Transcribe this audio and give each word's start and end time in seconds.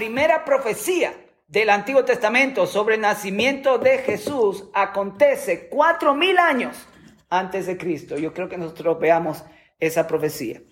primera 0.00 0.46
profecía 0.46 1.12
del 1.46 1.68
Antiguo 1.68 2.06
Testamento 2.06 2.66
sobre 2.66 2.94
el 2.94 3.02
nacimiento 3.02 3.76
de 3.76 3.98
Jesús 3.98 4.70
acontece 4.72 5.68
cuatro 5.68 6.14
mil 6.14 6.38
años 6.38 6.88
antes 7.28 7.66
de 7.66 7.76
Cristo. 7.76 8.16
Yo 8.16 8.32
creo 8.32 8.48
que 8.48 8.56
nosotros 8.56 8.98
veamos 8.98 9.44
esa 9.78 10.06
profecía. 10.06 10.62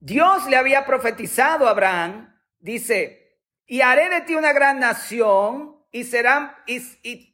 Dios 0.00 0.48
le 0.50 0.56
había 0.56 0.84
profetizado 0.84 1.68
a 1.68 1.70
Abraham, 1.70 2.36
dice, 2.58 3.38
y 3.64 3.80
haré 3.80 4.08
de 4.08 4.22
ti 4.22 4.34
una 4.34 4.52
gran 4.52 4.80
nación 4.80 5.76
y 5.92 6.02
serán 6.02 6.50
y, 6.66 6.82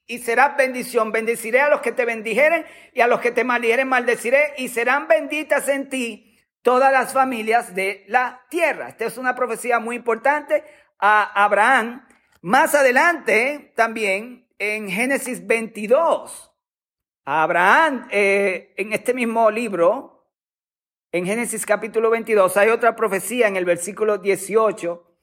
y, 0.06 0.18
será 0.18 0.50
bendición. 0.50 1.10
Bendeciré 1.10 1.62
a 1.62 1.70
los 1.70 1.80
que 1.80 1.92
te 1.92 2.04
bendijeren 2.04 2.66
y 2.92 3.00
a 3.00 3.06
los 3.06 3.20
que 3.20 3.30
te 3.30 3.44
maldijeren 3.44 3.88
maldeciré 3.88 4.52
y 4.58 4.68
serán 4.68 5.08
benditas 5.08 5.68
en 5.68 5.88
ti 5.88 6.38
todas 6.60 6.92
las 6.92 7.14
familias 7.14 7.74
de 7.74 8.04
la 8.08 8.42
tierra. 8.50 8.90
Esta 8.90 9.06
es 9.06 9.16
una 9.16 9.34
profecía 9.34 9.78
muy 9.78 9.96
importante 9.96 10.64
Abraham. 11.04 12.06
Más 12.40 12.74
adelante 12.74 13.72
también 13.76 14.48
en 14.58 14.88
Génesis 14.88 15.46
22, 15.46 16.50
Abraham 17.24 18.06
eh, 18.10 18.72
en 18.76 18.92
este 18.92 19.12
mismo 19.12 19.50
libro, 19.50 20.30
en 21.12 21.26
Génesis 21.26 21.64
capítulo 21.66 22.10
22, 22.10 22.56
hay 22.56 22.68
otra 22.70 22.96
profecía 22.96 23.48
en 23.48 23.56
el 23.56 23.64
versículo 23.64 24.18
18. 24.18 25.16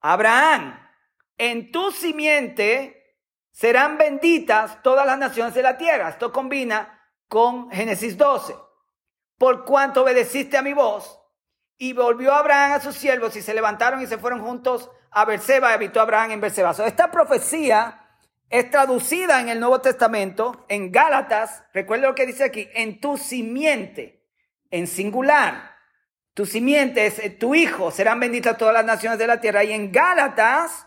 Abraham, 0.00 0.78
en 1.38 1.70
tu 1.72 1.90
simiente 1.90 3.16
serán 3.50 3.96
benditas 3.96 4.82
todas 4.82 5.06
las 5.06 5.18
naciones 5.18 5.54
de 5.54 5.62
la 5.62 5.78
tierra. 5.78 6.10
Esto 6.10 6.32
combina 6.32 7.00
con 7.28 7.70
Génesis 7.70 8.16
12. 8.16 8.54
Por 9.38 9.64
cuanto 9.64 10.02
obedeciste 10.02 10.56
a 10.56 10.62
mi 10.62 10.72
voz, 10.72 11.19
y 11.82 11.94
volvió 11.94 12.34
Abraham 12.34 12.72
a 12.72 12.80
sus 12.80 12.94
siervos 12.94 13.34
y 13.36 13.42
se 13.42 13.54
levantaron 13.54 14.02
y 14.02 14.06
se 14.06 14.18
fueron 14.18 14.42
juntos 14.42 14.90
a 15.10 15.24
Berseba 15.24 15.72
habitó 15.72 16.02
Abraham 16.02 16.32
en 16.32 16.40
Berseba. 16.40 16.72
esta 16.86 17.10
profecía 17.10 18.06
es 18.50 18.70
traducida 18.70 19.40
en 19.40 19.48
el 19.48 19.58
Nuevo 19.58 19.80
Testamento, 19.80 20.66
en 20.68 20.92
Gálatas, 20.92 21.64
recuerda 21.72 22.08
lo 22.08 22.14
que 22.14 22.26
dice 22.26 22.44
aquí, 22.44 22.68
en 22.74 23.00
tu 23.00 23.16
simiente, 23.16 24.22
en 24.70 24.86
singular. 24.86 25.74
Tu 26.34 26.44
simiente 26.44 27.06
es 27.06 27.18
eh, 27.18 27.30
tu 27.30 27.54
hijo, 27.54 27.90
serán 27.90 28.20
benditas 28.20 28.58
todas 28.58 28.74
las 28.74 28.84
naciones 28.84 29.18
de 29.18 29.26
la 29.26 29.40
tierra. 29.40 29.64
Y 29.64 29.72
en 29.72 29.90
Gálatas, 29.90 30.86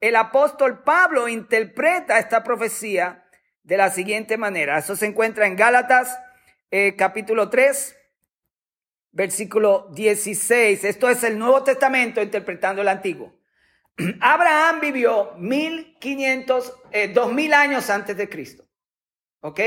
el 0.00 0.16
apóstol 0.16 0.82
Pablo 0.82 1.28
interpreta 1.28 2.18
esta 2.18 2.42
profecía 2.42 3.24
de 3.62 3.76
la 3.76 3.90
siguiente 3.90 4.36
manera. 4.36 4.78
Eso 4.78 4.96
se 4.96 5.06
encuentra 5.06 5.46
en 5.46 5.54
Gálatas 5.54 6.18
eh, 6.72 6.96
capítulo 6.96 7.50
3, 7.50 7.96
versículo 9.14 9.88
16. 9.92 10.84
Esto 10.84 11.08
es 11.08 11.24
el 11.24 11.38
Nuevo 11.38 11.62
Testamento 11.62 12.20
interpretando 12.20 12.82
el 12.82 12.88
Antiguo. 12.88 13.32
Abraham 14.20 14.80
vivió 14.80 15.32
1500, 15.38 16.74
eh, 16.90 17.08
2000 17.08 17.54
años 17.54 17.88
antes 17.90 18.16
de 18.16 18.28
Cristo. 18.28 18.64
¿Ok? 19.40 19.60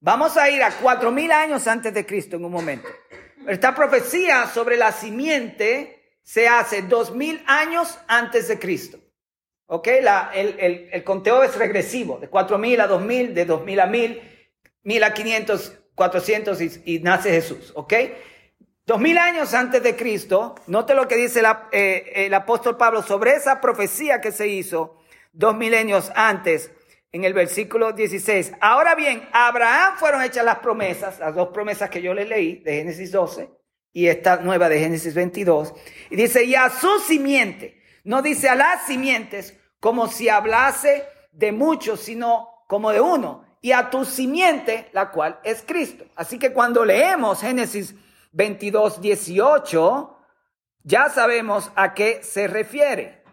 Vamos 0.00 0.36
a 0.36 0.50
ir 0.50 0.62
a 0.62 0.70
4000 0.70 1.32
años 1.32 1.66
antes 1.66 1.92
de 1.92 2.04
Cristo 2.04 2.36
en 2.36 2.44
un 2.44 2.52
momento. 2.52 2.88
Esta 3.48 3.74
profecía 3.74 4.46
sobre 4.46 4.76
la 4.76 4.92
simiente 4.92 6.18
se 6.22 6.48
hace 6.48 6.82
2000 6.82 7.44
años 7.46 7.98
antes 8.06 8.48
de 8.48 8.58
Cristo. 8.58 8.98
¿Ok? 9.66 9.88
La, 10.02 10.30
el, 10.34 10.60
el, 10.60 10.88
el, 10.92 11.02
conteo 11.02 11.42
es 11.42 11.56
regresivo, 11.56 12.18
de 12.18 12.28
4000 12.28 12.80
a 12.80 12.86
2000, 12.86 13.34
de 13.34 13.44
2000 13.46 13.80
a 13.80 13.86
1000, 13.86 14.22
1000 14.82 15.04
a 15.04 15.14
500, 15.14 15.72
400 15.94 16.60
y, 16.60 16.82
y 16.84 16.98
nace 16.98 17.30
Jesús. 17.30 17.72
¿Ok? 17.74 17.94
Dos 18.86 19.00
mil 19.00 19.18
años 19.18 19.52
antes 19.52 19.82
de 19.82 19.96
Cristo, 19.96 20.54
note 20.68 20.94
lo 20.94 21.08
que 21.08 21.16
dice 21.16 21.42
eh, 21.72 22.12
el 22.14 22.32
apóstol 22.32 22.76
Pablo 22.76 23.02
sobre 23.02 23.32
esa 23.32 23.60
profecía 23.60 24.20
que 24.20 24.30
se 24.30 24.46
hizo 24.46 25.00
dos 25.32 25.56
milenios 25.56 26.12
antes, 26.14 26.70
en 27.10 27.24
el 27.24 27.34
versículo 27.34 27.90
16. 27.90 28.52
Ahora 28.60 28.94
bien, 28.94 29.28
a 29.32 29.48
Abraham 29.48 29.94
fueron 29.98 30.22
hechas 30.22 30.44
las 30.44 30.60
promesas, 30.60 31.18
las 31.18 31.34
dos 31.34 31.48
promesas 31.48 31.90
que 31.90 32.00
yo 32.00 32.14
le 32.14 32.26
leí 32.26 32.60
de 32.62 32.76
Génesis 32.76 33.10
12 33.10 33.50
y 33.92 34.06
esta 34.06 34.36
nueva 34.36 34.68
de 34.68 34.78
Génesis 34.78 35.14
22. 35.14 35.74
Y 36.10 36.14
dice, 36.14 36.44
y 36.44 36.54
a 36.54 36.70
su 36.70 37.00
simiente, 37.00 37.82
no 38.04 38.22
dice 38.22 38.48
a 38.48 38.54
las 38.54 38.86
simientes 38.86 39.58
como 39.80 40.06
si 40.06 40.28
hablase 40.28 41.02
de 41.32 41.50
muchos, 41.50 41.98
sino 41.98 42.50
como 42.68 42.92
de 42.92 43.00
uno. 43.00 43.44
Y 43.60 43.72
a 43.72 43.90
tu 43.90 44.04
simiente, 44.04 44.90
la 44.92 45.10
cual 45.10 45.40
es 45.42 45.64
Cristo. 45.66 46.04
Así 46.14 46.38
que 46.38 46.52
cuando 46.52 46.84
leemos 46.84 47.40
Génesis 47.40 47.96
22, 48.36 49.00
18, 49.00 50.16
ya 50.82 51.08
sabemos 51.08 51.72
a 51.74 51.94
qué 51.94 52.22
se 52.22 52.46
refiere. 52.46 53.24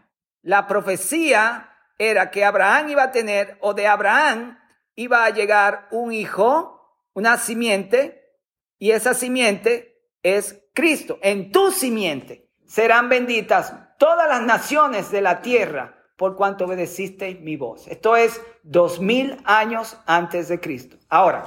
La 0.42 0.66
profecía 0.66 1.70
era 1.98 2.32
que 2.32 2.46
Abraham 2.46 2.90
iba 2.90 3.04
a 3.04 3.12
tener, 3.12 3.58
o 3.60 3.74
de 3.74 3.86
Abraham 3.86 4.58
iba 4.96 5.26
a 5.26 5.30
llegar 5.30 5.90
un 5.92 6.14
hijo, 6.14 7.10
una 7.14 7.38
simiente, 7.38 8.40
y 8.80 8.92
esa 8.92 9.14
simiente 9.14 10.08
es 10.24 10.64
Cristo. 10.74 11.20
En 11.22 11.52
tu 11.52 11.72
simiente 11.72 12.50
serán 12.66 13.10
benditas 13.10 13.74
todas 14.00 14.30
las 14.30 14.42
naciones 14.42 15.12
de 15.12 15.22
la 15.22 15.42
tierra 15.42 15.98
por 16.16 16.38
cuanto 16.38 16.64
obedeciste 16.64 17.36
mi 17.36 17.58
voz. 17.58 17.90
Esto 17.90 18.16
es 18.16 18.40
dos 18.64 19.02
mil 19.02 19.38
años 19.44 19.98
antes 20.06 20.48
de 20.48 20.62
Cristo. 20.62 20.96
Ahora, 21.10 21.44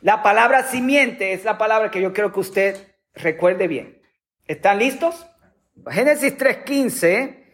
la 0.00 0.22
palabra 0.22 0.64
simiente 0.64 1.32
es 1.32 1.44
la 1.44 1.58
palabra 1.58 1.90
que 1.90 2.00
yo 2.00 2.12
quiero 2.12 2.32
que 2.32 2.40
usted 2.40 2.96
recuerde 3.14 3.66
bien. 3.66 4.02
¿Están 4.46 4.78
listos? 4.78 5.26
Génesis 5.90 6.36
3.15, 6.36 7.44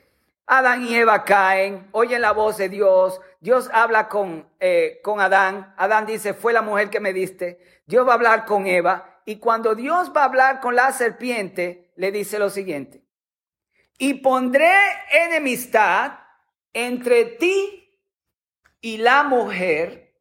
Adán 0.47 0.85
y 0.85 0.95
Eva 0.95 1.25
caen, 1.25 1.89
oyen 1.93 2.21
la 2.21 2.33
voz 2.33 2.57
de 2.57 2.69
Dios, 2.69 3.21
Dios 3.41 3.71
habla 3.73 4.09
con, 4.09 4.49
eh, 4.61 5.01
con 5.03 5.21
Adán, 5.21 5.75
Adán 5.77 6.07
dice, 6.07 6.35
fue 6.35 6.53
la 6.53 6.63
mujer 6.63 6.91
que 6.91 7.01
me 7.01 7.13
diste, 7.13 7.59
Dios 7.87 8.07
va 8.07 8.13
a 8.13 8.15
hablar 8.15 8.45
con 8.45 8.67
Eva, 8.67 9.21
y 9.25 9.37
cuando 9.37 9.75
Dios 9.75 10.13
va 10.17 10.23
a 10.23 10.27
hablar 10.27 10.61
con 10.61 10.77
la 10.77 10.93
serpiente, 10.93 11.93
le 11.97 12.13
dice 12.13 12.39
lo 12.39 12.51
siguiente, 12.51 13.03
y 13.99 14.15
pondré 14.15 14.75
enemistad 15.11 16.19
entre 16.73 17.25
ti 17.25 17.99
y 18.81 18.99
la 18.99 19.23
mujer, 19.23 20.12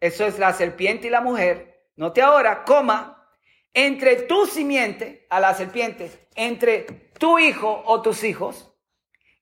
eso 0.00 0.24
es 0.24 0.38
la 0.38 0.52
serpiente 0.52 1.06
y 1.06 1.10
la 1.10 1.20
mujer, 1.20 1.86
note 1.96 2.22
ahora, 2.22 2.64
coma, 2.64 3.28
entre 3.74 4.16
tu 4.22 4.46
simiente, 4.46 5.26
a 5.30 5.40
la 5.40 5.54
serpiente, 5.54 6.10
entre 6.34 7.10
tu 7.18 7.38
hijo 7.38 7.82
o 7.86 8.02
tus 8.02 8.24
hijos 8.24 8.72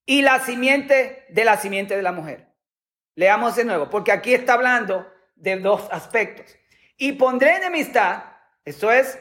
y 0.05 0.23
la 0.23 0.41
simiente 0.41 1.27
de 1.29 1.45
la 1.45 1.57
simiente 1.57 1.97
de 1.97 2.03
la 2.03 2.13
mujer. 2.13 2.49
Leamos 3.15 3.57
de 3.57 3.65
nuevo, 3.65 3.89
porque 3.89 4.13
aquí 4.13 4.35
está 4.35 4.55
hablando 4.55 5.07
de 5.37 5.57
dos 5.57 5.89
aspectos. 5.91 6.57
Y 6.97 7.13
pondré 7.13 7.57
enemistad, 7.57 8.25
esto 8.65 8.91
es 8.91 9.19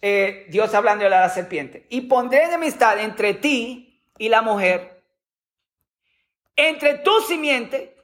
eh, 0.00 0.46
Dios 0.48 0.72
hablando 0.74 1.04
de 1.04 1.10
la 1.10 1.28
serpiente, 1.28 1.86
y 1.88 2.02
pondré 2.02 2.44
enemistad 2.44 2.98
entre 3.00 3.34
ti 3.34 4.04
y 4.18 4.28
la 4.28 4.42
mujer, 4.42 5.02
entre 6.56 6.98
tu 6.98 7.20
simiente 7.22 7.96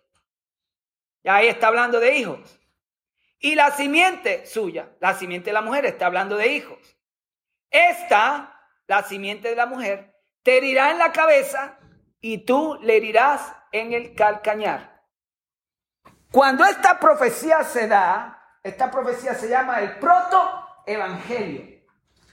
ahí 1.28 1.48
está 1.48 1.68
hablando 1.68 2.00
de 2.00 2.16
hijos. 2.16 2.58
Y 3.38 3.54
la 3.54 3.70
simiente 3.70 4.46
suya, 4.46 4.88
la 5.00 5.14
simiente 5.14 5.50
de 5.50 5.54
la 5.54 5.62
mujer, 5.62 5.86
está 5.86 6.06
hablando 6.06 6.36
de 6.36 6.48
hijos. 6.48 6.78
Esta, 7.70 8.60
la 8.86 9.02
simiente 9.02 9.48
de 9.48 9.56
la 9.56 9.66
mujer, 9.66 10.14
te 10.42 10.56
herirá 10.56 10.90
en 10.90 10.98
la 10.98 11.12
cabeza 11.12 11.78
y 12.20 12.38
tú 12.38 12.78
le 12.82 12.96
herirás 12.96 13.54
en 13.70 13.92
el 13.92 14.14
calcañar. 14.14 15.02
Cuando 16.32 16.64
esta 16.64 16.98
profecía 16.98 17.62
se 17.62 17.86
da, 17.86 18.58
esta 18.62 18.90
profecía 18.90 19.34
se 19.34 19.48
llama 19.48 19.80
el 19.80 19.98
proto-evangelio. 19.98 21.78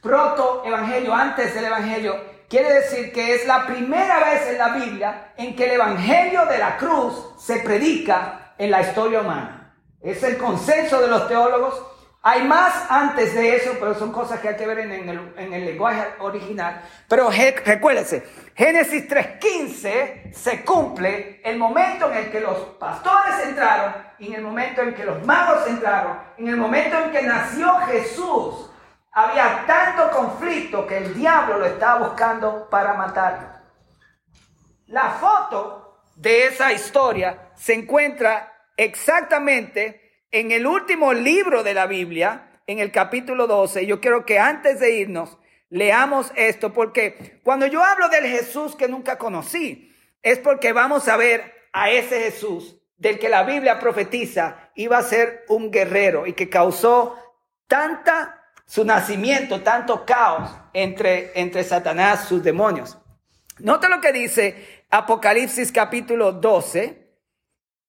Proto-evangelio, 0.02 1.14
antes 1.14 1.54
del 1.54 1.66
evangelio, 1.66 2.19
quiere 2.50 2.74
decir 2.74 3.14
que 3.14 3.36
es 3.36 3.46
la 3.46 3.66
primera 3.66 4.19
vez 4.19 4.48
en 4.48 4.58
la 4.58 4.69
Biblia 4.69 5.34
en 5.38 5.56
que 5.56 5.66
el 5.66 5.72
evangelio 5.72 6.46
de 6.46 6.58
la 6.58 6.78
cruz 6.78 7.36
se 7.40 7.60
predica 7.60 8.44
en 8.57 8.72
la 8.72 8.81
historia 8.81 9.22
humana. 9.22 9.75
Es 10.02 10.22
el 10.24 10.38
consenso 10.38 11.02
de 11.02 11.07
los 11.07 11.28
teólogos. 11.28 11.81
Hay 12.22 12.44
más 12.44 12.90
antes 12.90 13.36
de 13.36 13.56
eso, 13.56 13.74
pero 13.80 13.94
son 13.94 14.12
cosas 14.12 14.40
que 14.40 14.50
hay 14.50 14.56
que 14.56 14.66
ver 14.66 14.80
en, 14.80 14.92
el, 14.92 15.66
lenguaje 15.66 16.06
original. 16.19 16.81
Pero 17.07 17.30
recuérdense, 17.30 18.24
Génesis 18.56 19.07
3.15 19.07 20.34
se 20.34 20.66
cumple 20.66 21.42
el 21.44 21.57
momento 21.57 22.12
en 22.12 22.18
el 22.18 22.31
que 22.31 22.40
los 22.40 22.57
pastores 22.80 23.48
entraron, 23.48 23.94
y 24.18 24.28
en 24.28 24.34
el 24.36 24.42
momento 24.42 24.81
en 24.81 24.96
que 24.96 25.06
los 25.06 25.24
magos 25.24 25.68
entraron, 25.68 26.18
en 26.38 26.48
el 26.48 26.57
momento 26.57 26.98
en 26.98 27.12
que 27.12 27.22
nació 27.22 27.75
Jesús. 27.88 28.72
Había 29.12 29.63
tanto 29.66 30.12
conflicto 30.12 30.86
que 30.86 30.98
el 30.98 31.13
diablo 31.13 31.60
lo 31.60 31.66
estaba 31.66 32.07
buscando 32.07 32.68
para 32.69 32.96
matar. 32.96 33.62
La 34.88 35.12
foto 35.12 36.02
de 36.16 36.48
esa 36.48 36.74
historia 36.74 37.44
se 37.56 37.74
encuentra 37.74 38.54
exactamente 38.78 40.24
en 40.31 40.52
el 40.52 40.68
último 40.68 41.13
libro 41.13 41.63
de 41.63 41.74
la 41.74 41.88
Biblia, 41.88 42.62
en 42.68 42.80
el 42.80 42.92
capítulo 42.92 43.48
12. 43.48 43.86
Yo 43.86 44.02
quiero 44.02 44.25
que 44.25 44.40
antes 44.40 44.80
de 44.80 44.92
irnos 44.96 45.38
Leamos 45.69 46.31
esto 46.36 46.74
porque 46.74 47.40
cuando 47.44 47.66
yo 47.66 47.84
hablo 47.84 48.07
del 48.10 48.25
Jesús 48.25 48.75
que 48.75 48.88
nunca 48.88 49.18
conocí, 49.18 49.94
es 50.22 50.40
porque 50.40 50.74
vamos 50.74 51.07
a 51.07 51.18
ver 51.18 51.54
a 51.74 51.90
ese 51.90 52.22
Jesús 52.22 52.78
del 52.98 53.19
que 53.19 53.30
la 53.30 53.44
Biblia 53.44 53.80
profetiza 53.80 54.72
iba 54.75 54.98
a 54.98 55.04
ser 55.04 55.44
un 55.50 55.72
guerrero 55.72 56.28
y 56.28 56.34
que 56.34 56.50
causó 56.50 57.18
tanta 57.68 58.44
su 58.66 58.86
nacimiento, 58.86 59.63
tanto 59.63 60.06
caos 60.06 60.50
entre, 60.74 61.31
entre 61.40 61.63
Satanás, 61.63 62.28
sus 62.28 62.44
demonios. 62.44 62.98
Nota 63.60 63.90
lo 63.90 64.02
que 64.02 64.12
dice 64.12 64.84
Apocalipsis 64.90 65.72
capítulo 65.72 66.31
12. 66.31 67.05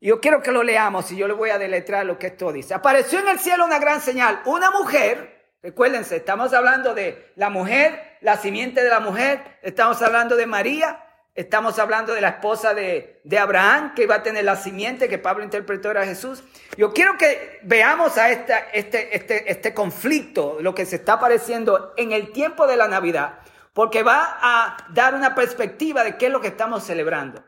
Yo 0.06 0.20
quiero 0.20 0.40
que 0.40 0.52
lo 0.52 0.62
leamos 0.62 1.10
y 1.10 1.16
yo 1.16 1.26
le 1.26 1.34
voy 1.34 1.50
a 1.50 1.58
deletrar 1.58 2.06
lo 2.06 2.16
que 2.16 2.28
esto 2.28 2.52
dice. 2.52 2.74
Apareció 2.74 3.18
en 3.18 3.26
el 3.26 3.40
cielo 3.40 3.64
una 3.64 3.80
gran 3.80 4.00
señal, 4.00 4.40
una 4.44 4.70
mujer, 4.70 5.56
recuérdense, 5.64 6.14
estamos 6.14 6.54
hablando 6.54 6.94
de 6.94 7.32
la 7.34 7.50
mujer, 7.50 8.16
la 8.20 8.36
simiente 8.36 8.84
de 8.84 8.88
la 8.88 9.00
mujer, 9.00 9.58
estamos 9.62 10.00
hablando 10.02 10.36
de 10.36 10.46
María, 10.46 11.02
Estamos 11.34 11.78
hablando 11.78 12.14
de 12.14 12.22
la 12.22 12.30
esposa 12.30 12.72
de, 12.72 13.20
Abraham, 13.38 13.92
que 13.94 14.04
iba 14.04 14.14
a 14.14 14.22
tener 14.22 14.42
la 14.42 14.56
simiente 14.56 15.06
que 15.06 15.18
Pablo 15.18 15.44
interpretó 15.44 15.90
era 15.90 16.06
Jesús. 16.06 16.42
Yo 16.78 16.94
quiero 16.94 17.18
que 17.18 17.60
veamos 17.62 18.16
a 18.16 18.30
este, 18.30 18.54
este, 18.72 19.50
este 19.50 19.74
conflicto, 19.74 20.56
lo 20.62 20.74
que 20.74 20.86
se 20.86 20.96
está 20.96 21.14
apareciendo 21.14 21.92
en 21.98 22.12
el 22.12 22.32
tiempo 22.32 22.66
de 22.66 22.78
la 22.78 22.88
Navidad, 22.88 23.40
porque 23.74 24.02
va 24.02 24.38
a 24.40 24.78
dar 24.94 25.14
una 25.14 25.34
perspectiva 25.34 26.04
de 26.04 26.16
qué 26.16 26.26
es 26.26 26.32
lo 26.32 26.40
que 26.40 26.48
estamos 26.48 26.84
celebrando. 26.84 27.44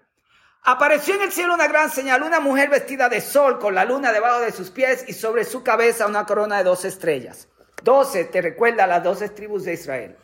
Apareció 0.71 1.15
en 1.15 1.23
el 1.23 1.33
cielo 1.33 1.55
una 1.55 1.67
gran 1.67 1.91
señal, 1.91 2.23
una 2.23 2.41
mujer 2.41 2.69
vestida 2.69 3.09
de 3.09 3.23
sol 3.23 3.59
con 3.59 3.75
la 3.75 3.87
luna 3.87 4.13
debajo 4.13 4.41
de 4.41 4.53
sus 4.53 4.69
pies 4.69 5.03
y 5.09 5.15
sobre 5.15 5.47
su 5.47 5.63
cabeza 5.63 6.07
una 6.07 6.27
corona 6.27 6.59
de 6.59 6.65
dos 6.65 6.85
estrellas. 6.85 7.49
Doce, 7.83 8.27
te 8.27 8.43
recuerda 8.43 8.87
las 8.87 9.03
doce 9.03 9.31
tribus 9.31 9.65
de 9.65 9.73
Israel. 9.73 10.19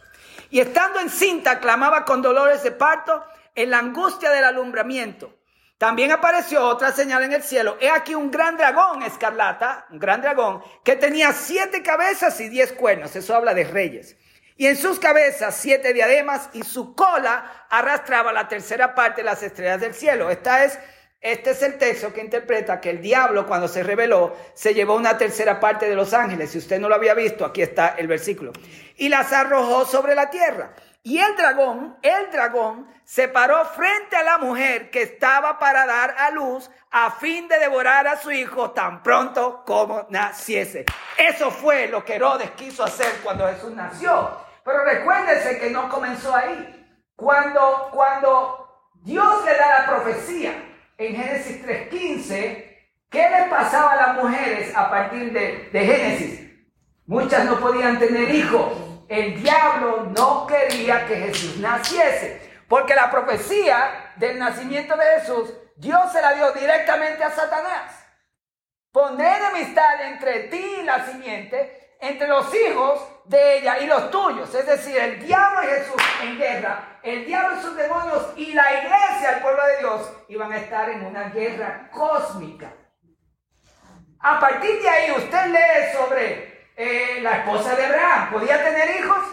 Y 0.50 0.60
estando 0.60 1.00
encinta, 1.00 1.60
clamaba 1.60 2.04
con 2.04 2.20
dolores 2.20 2.62
de 2.62 2.72
parto 2.72 3.24
en 3.54 3.70
la 3.70 3.78
angustia 3.78 4.28
del 4.28 4.44
alumbramiento. 4.44 5.34
También 5.78 6.12
apareció 6.12 6.62
otra 6.68 6.92
señal 6.92 7.22
en 7.24 7.32
el 7.32 7.42
cielo. 7.42 7.78
He 7.80 7.88
aquí 7.88 8.14
un 8.14 8.30
gran 8.30 8.58
dragón 8.58 9.02
escarlata, 9.02 9.86
un 9.92 9.98
gran 9.98 10.20
dragón, 10.20 10.62
que 10.84 10.96
tenía 10.96 11.32
siete 11.32 11.82
cabezas 11.82 12.38
y 12.40 12.50
diez 12.50 12.74
cuernos. 12.74 13.16
Eso 13.16 13.34
habla 13.34 13.54
de 13.54 13.64
reyes. 13.64 14.18
Y 14.56 14.66
en 14.66 14.76
sus 14.76 15.00
cabezas 15.00 15.56
siete 15.56 15.92
diademas 15.92 16.48
y 16.52 16.62
su 16.62 16.94
cola 16.94 17.66
arrastraba 17.68 18.32
la 18.32 18.46
tercera 18.46 18.94
parte 18.94 19.22
de 19.22 19.26
las 19.26 19.42
estrellas 19.42 19.80
del 19.80 19.94
cielo. 19.94 20.30
Esta 20.30 20.64
es, 20.64 20.78
este 21.20 21.50
es 21.50 21.62
el 21.62 21.76
texto 21.76 22.12
que 22.12 22.20
interpreta 22.20 22.80
que 22.80 22.90
el 22.90 23.00
diablo 23.02 23.46
cuando 23.46 23.66
se 23.66 23.82
reveló 23.82 24.36
se 24.54 24.72
llevó 24.72 24.94
una 24.94 25.18
tercera 25.18 25.58
parte 25.58 25.88
de 25.88 25.96
los 25.96 26.14
ángeles. 26.14 26.50
Si 26.50 26.58
usted 26.58 26.78
no 26.78 26.88
lo 26.88 26.94
había 26.94 27.14
visto, 27.14 27.44
aquí 27.44 27.62
está 27.62 27.96
el 27.98 28.06
versículo. 28.06 28.52
Y 28.96 29.08
las 29.08 29.32
arrojó 29.32 29.86
sobre 29.86 30.14
la 30.14 30.30
tierra. 30.30 30.74
Y 31.06 31.18
el 31.18 31.36
dragón, 31.36 31.98
el 32.00 32.30
dragón, 32.30 32.88
se 33.04 33.28
paró 33.28 33.62
frente 33.66 34.16
a 34.16 34.22
la 34.22 34.38
mujer 34.38 34.88
que 34.90 35.02
estaba 35.02 35.58
para 35.58 35.84
dar 35.84 36.14
a 36.16 36.30
luz 36.30 36.70
a 36.90 37.10
fin 37.10 37.46
de 37.46 37.58
devorar 37.58 38.08
a 38.08 38.16
su 38.16 38.30
hijo 38.30 38.70
tan 38.70 39.02
pronto 39.02 39.64
como 39.66 40.06
naciese. 40.08 40.86
Eso 41.18 41.50
fue 41.50 41.88
lo 41.88 42.02
que 42.06 42.14
Herodes 42.14 42.52
quiso 42.52 42.82
hacer 42.82 43.20
cuando 43.22 43.46
Jesús 43.48 43.72
nació. 43.72 44.30
Pero 44.64 44.82
recuérdense 44.82 45.58
que 45.58 45.68
no 45.68 45.90
comenzó 45.90 46.34
ahí. 46.34 46.98
Cuando, 47.14 47.90
cuando 47.92 48.90
Dios 49.02 49.44
le 49.44 49.58
da 49.58 49.80
la 49.80 49.86
profecía 49.86 50.54
en 50.96 51.16
Génesis 51.16 51.66
3.15, 51.66 52.30
¿qué 53.10 53.28
le 53.28 53.50
pasaba 53.50 53.92
a 53.92 53.96
las 53.96 54.24
mujeres 54.24 54.74
a 54.74 54.88
partir 54.88 55.34
de 55.34 55.68
Génesis? 55.70 56.50
Muchas 57.04 57.44
no 57.44 57.60
podían 57.60 57.98
tener 57.98 58.34
hijos 58.34 58.83
el 59.14 59.42
diablo 59.42 60.10
no 60.16 60.46
quería 60.46 61.06
que 61.06 61.16
Jesús 61.16 61.56
naciese. 61.58 62.52
Porque 62.68 62.94
la 62.94 63.10
profecía 63.10 64.12
del 64.16 64.38
nacimiento 64.38 64.96
de 64.96 65.04
Jesús, 65.20 65.52
Dios 65.76 66.12
se 66.12 66.20
la 66.20 66.32
dio 66.32 66.52
directamente 66.52 67.22
a 67.22 67.30
Satanás. 67.30 67.92
Poner 68.90 69.42
amistad 69.44 70.00
entre 70.02 70.44
ti 70.44 70.76
y 70.80 70.82
la 70.82 71.04
simiente, 71.04 71.96
entre 72.00 72.28
los 72.28 72.52
hijos 72.54 73.00
de 73.26 73.58
ella 73.58 73.78
y 73.78 73.86
los 73.86 74.10
tuyos. 74.10 74.54
Es 74.54 74.66
decir, 74.66 74.96
el 74.96 75.24
diablo 75.24 75.62
y 75.62 75.66
Jesús 75.66 76.02
en 76.22 76.38
guerra, 76.38 76.98
el 77.02 77.26
diablo 77.26 77.58
y 77.58 77.62
sus 77.62 77.76
demonios 77.76 78.32
y 78.36 78.52
la 78.52 78.72
iglesia, 78.72 79.36
el 79.36 79.42
pueblo 79.42 79.64
de 79.66 79.78
Dios, 79.78 80.12
iban 80.28 80.52
a 80.52 80.58
estar 80.58 80.88
en 80.88 81.04
una 81.04 81.28
guerra 81.30 81.90
cósmica. 81.92 82.72
A 84.20 84.40
partir 84.40 84.80
de 84.80 84.88
ahí 84.88 85.10
usted 85.12 85.46
lee 85.46 85.92
sobre 85.92 86.53
eh, 86.76 87.20
la 87.22 87.38
esposa 87.38 87.76
de 87.76 87.84
Abraham, 87.84 88.30
¿podía 88.32 88.62
tener 88.62 89.00
hijos? 89.00 89.24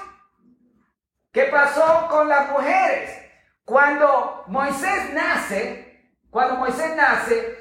¿Qué 1.31 1.43
pasó 1.45 2.07
con 2.09 2.27
las 2.27 2.49
mujeres? 2.51 3.17
Cuando 3.65 4.43
Moisés 4.47 5.13
nace, 5.13 6.13
cuando 6.29 6.55
Moisés 6.55 6.95
nace, 6.95 7.57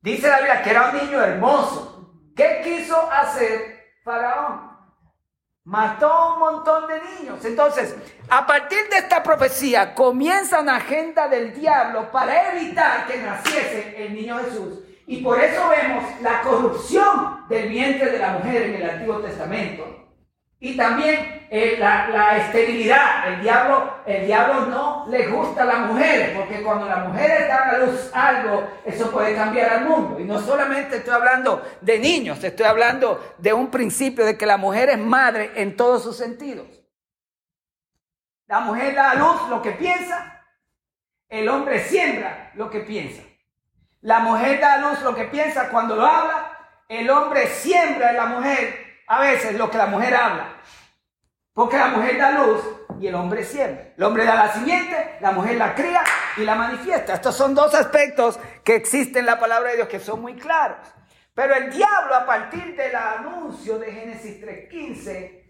dice 0.00 0.28
la 0.28 0.38
Biblia 0.38 0.62
que 0.62 0.70
era 0.70 0.90
un 0.90 0.96
niño 0.96 1.22
hermoso. 1.22 2.12
¿Qué 2.36 2.60
quiso 2.62 3.10
hacer 3.10 3.94
Faraón? 4.04 4.76
Mató 5.64 6.34
un 6.34 6.38
montón 6.38 6.86
de 6.86 7.00
niños. 7.02 7.44
Entonces, 7.44 7.96
a 8.28 8.46
partir 8.46 8.88
de 8.88 8.98
esta 8.98 9.22
profecía 9.22 9.94
comienza 9.94 10.60
una 10.60 10.76
agenda 10.76 11.26
del 11.26 11.52
diablo 11.54 12.12
para 12.12 12.52
evitar 12.52 13.06
que 13.06 13.16
naciese 13.16 14.04
el 14.04 14.14
niño 14.14 14.38
Jesús 14.44 14.85
y 15.06 15.22
por 15.22 15.40
eso 15.40 15.68
vemos 15.68 16.04
la 16.20 16.42
corrupción 16.42 17.46
del 17.48 17.68
vientre 17.68 18.10
de 18.10 18.18
la 18.18 18.32
mujer 18.32 18.62
en 18.62 18.74
el 18.74 18.90
Antiguo 18.90 19.18
Testamento. 19.20 20.06
Y 20.58 20.76
también 20.76 21.46
eh, 21.48 21.76
la, 21.78 22.38
esterilidad. 22.38 23.28
El 23.28 23.42
diablo, 23.42 23.98
el 24.04 24.26
diablo 24.26 24.66
no 24.66 25.06
le 25.08 25.28
gusta 25.28 25.62
a 25.62 25.66
las 25.66 25.78
mujeres, 25.80 26.36
porque 26.36 26.62
cuando 26.62 26.86
las 26.86 27.06
mujeres 27.06 27.46
dan 27.46 27.74
a 27.74 27.78
luz 27.78 28.10
algo, 28.12 28.68
eso 28.84 29.10
puede 29.12 29.36
cambiar 29.36 29.74
al 29.74 29.84
mundo. 29.84 30.18
Y 30.18 30.24
no 30.24 30.40
solamente 30.40 30.96
estoy 30.96 31.14
hablando 31.14 31.62
de 31.80 31.98
niños, 32.00 32.42
estoy 32.42 32.66
hablando 32.66 33.36
de 33.38 33.52
un 33.52 33.70
principio 33.70 34.24
de 34.24 34.36
que 34.36 34.46
la 34.46 34.56
mujer 34.56 34.88
es 34.88 34.98
madre 34.98 35.52
en 35.54 35.76
todos 35.76 36.02
sus 36.02 36.16
sentidos. 36.16 36.66
La 38.48 38.60
mujer 38.60 38.94
da 38.94 39.10
a 39.10 39.14
luz 39.14 39.48
lo 39.50 39.62
que 39.62 39.72
piensa, 39.72 40.42
el 41.28 41.48
hombre 41.48 41.80
siembra 41.80 42.50
lo 42.54 42.70
que 42.70 42.80
piensa. 42.80 43.22
La 44.06 44.20
mujer 44.20 44.60
da 44.60 44.74
a 44.74 44.78
luz 44.78 45.02
lo 45.02 45.16
que 45.16 45.24
piensa 45.24 45.68
cuando 45.68 45.96
lo 45.96 46.06
habla. 46.06 46.52
El 46.88 47.10
hombre 47.10 47.48
siembra 47.48 48.10
en 48.10 48.16
la 48.16 48.26
mujer 48.26 49.02
a 49.08 49.18
veces 49.18 49.58
lo 49.58 49.68
que 49.68 49.78
la 49.78 49.86
mujer 49.86 50.14
habla. 50.14 50.60
Porque 51.52 51.76
la 51.76 51.88
mujer 51.88 52.16
da 52.16 52.30
luz 52.30 52.62
y 53.00 53.08
el 53.08 53.16
hombre 53.16 53.42
siembra. 53.42 53.88
El 53.96 54.04
hombre 54.04 54.24
da 54.24 54.36
la 54.36 54.52
simiente, 54.52 55.16
la 55.20 55.32
mujer 55.32 55.56
la 55.56 55.74
cría 55.74 56.04
y 56.36 56.44
la 56.44 56.54
manifiesta. 56.54 57.14
Estos 57.14 57.34
son 57.34 57.52
dos 57.52 57.74
aspectos 57.74 58.38
que 58.62 58.76
existen 58.76 59.22
en 59.22 59.26
la 59.26 59.40
palabra 59.40 59.70
de 59.70 59.76
Dios 59.78 59.88
que 59.88 59.98
son 59.98 60.22
muy 60.22 60.36
claros. 60.36 60.86
Pero 61.34 61.56
el 61.56 61.72
diablo 61.72 62.14
a 62.14 62.24
partir 62.24 62.76
del 62.76 62.94
anuncio 62.94 63.76
de 63.76 63.90
Génesis 63.90 64.40
3.15, 64.40 65.42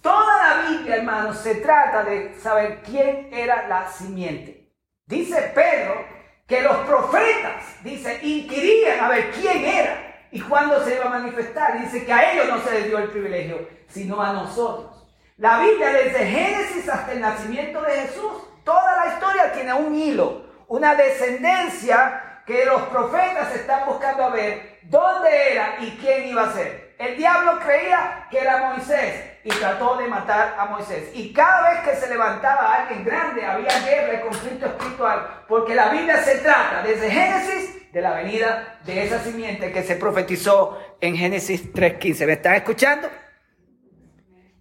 toda 0.00 0.36
la 0.38 0.68
Biblia, 0.68 0.96
hermanos, 0.98 1.38
se 1.38 1.56
trata 1.56 2.04
de 2.04 2.32
saber 2.38 2.80
quién 2.84 3.30
era 3.32 3.66
la 3.66 3.88
simiente. 3.88 4.72
Dice 5.04 5.50
Pedro 5.52 6.13
que 6.46 6.60
los 6.60 6.76
profetas, 6.78 7.82
dice, 7.82 8.18
inquirían 8.22 9.00
a 9.00 9.08
ver 9.08 9.30
quién 9.30 9.64
era 9.64 10.26
y 10.30 10.40
cuándo 10.40 10.84
se 10.84 10.96
iba 10.96 11.06
a 11.06 11.20
manifestar. 11.20 11.80
Dice 11.80 12.04
que 12.04 12.12
a 12.12 12.32
ellos 12.32 12.48
no 12.48 12.60
se 12.60 12.72
les 12.72 12.86
dio 12.86 12.98
el 12.98 13.10
privilegio, 13.10 13.68
sino 13.88 14.20
a 14.20 14.32
nosotros. 14.32 15.06
La 15.36 15.58
Biblia, 15.58 15.90
desde 15.90 16.26
Génesis 16.26 16.88
hasta 16.88 17.12
el 17.12 17.20
nacimiento 17.20 17.80
de 17.82 17.92
Jesús, 17.92 18.32
toda 18.64 19.04
la 19.04 19.14
historia 19.14 19.52
tiene 19.52 19.72
un 19.74 19.94
hilo, 19.94 20.44
una 20.68 20.94
descendencia 20.94 22.42
que 22.46 22.64
los 22.66 22.82
profetas 22.82 23.54
están 23.54 23.86
buscando 23.86 24.24
a 24.24 24.28
ver 24.30 24.80
dónde 24.84 25.52
era 25.52 25.76
y 25.80 25.90
quién 26.00 26.28
iba 26.28 26.44
a 26.44 26.52
ser. 26.52 26.94
El 26.98 27.16
diablo 27.16 27.58
creía 27.60 28.26
que 28.30 28.38
era 28.38 28.68
Moisés, 28.68 29.33
y 29.44 29.50
trató 29.50 29.96
de 29.98 30.08
matar 30.08 30.56
a 30.58 30.64
Moisés. 30.66 31.10
Y 31.12 31.32
cada 31.32 31.70
vez 31.70 31.80
que 31.80 31.96
se 31.96 32.08
levantaba 32.08 32.74
alguien 32.74 33.04
grande, 33.04 33.44
había 33.44 33.78
guerra 33.80 34.14
y 34.14 34.20
conflicto 34.22 34.66
espiritual, 34.66 35.44
porque 35.46 35.74
la 35.74 35.90
Biblia 35.90 36.16
se 36.22 36.38
trata 36.38 36.82
desde 36.82 37.10
Génesis 37.10 37.92
de 37.92 38.00
la 38.00 38.14
venida 38.14 38.80
de 38.84 39.04
esa 39.04 39.22
simiente 39.22 39.70
que 39.70 39.82
se 39.82 39.96
profetizó 39.96 40.78
en 41.00 41.16
Génesis 41.16 41.72
3.15. 41.72 42.26
¿Me 42.26 42.32
están 42.32 42.54
escuchando? 42.54 43.08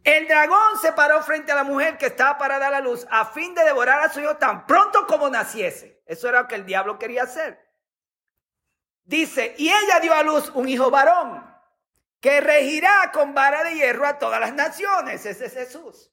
El 0.04 0.28
dragón 0.28 0.78
se 0.82 0.92
paró 0.92 1.22
frente 1.24 1.54
a 1.54 1.56
la 1.56 1.64
mujer 1.64 1.98
que 1.98 2.08
estaba 2.08 2.38
para 2.38 2.60
dar 2.60 2.72
la 2.72 2.82
luz 2.82 3.08
a 3.10 3.26
fin 3.26 3.56
de 3.56 3.64
devorar 3.64 4.02
a 4.02 4.10
su 4.10 4.20
hijo 4.20 4.36
tan 4.36 4.68
pronto 4.68 5.08
como 5.08 5.30
naciese. 5.30 6.04
Eso 6.06 6.28
era 6.28 6.42
lo 6.42 6.48
que 6.50 6.56
el 6.56 6.66
diablo 6.66 7.00
quería 7.00 7.24
hacer. 7.24 7.58
Dice, 9.06 9.56
y 9.58 9.70
ella 9.70 10.02
dio 10.02 10.14
a 10.14 10.24
luz 10.24 10.52
un 10.54 10.68
hijo 10.68 10.92
varón 10.92 11.53
que 12.24 12.40
regirá 12.40 13.12
con 13.12 13.34
vara 13.34 13.66
de 13.66 13.76
hierro 13.76 14.08
a 14.08 14.18
todas 14.18 14.40
las 14.40 14.54
naciones. 14.54 15.26
Ese 15.26 15.46
es 15.46 15.54
Jesús. 15.54 16.10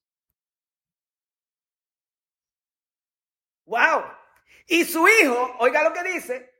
Wow. 3.65 4.03
Y 4.67 4.85
su 4.85 5.07
hijo, 5.07 5.55
oiga 5.61 5.85
lo 5.85 5.93
que 5.93 6.03
dice, 6.03 6.53